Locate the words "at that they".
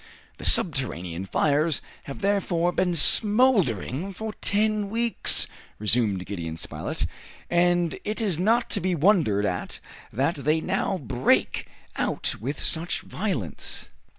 9.45-10.59